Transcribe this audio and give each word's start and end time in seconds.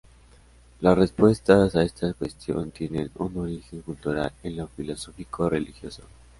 Las 0.79 0.97
respuestas 0.97 1.75
a 1.75 1.83
esta 1.83 2.11
cuestión 2.15 2.71
tienen 2.71 3.11
un 3.19 3.37
origen 3.37 3.81
cultural 3.83 4.33
en 4.41 4.57
lo 4.57 4.67
filosófico-religioso. 4.67 6.01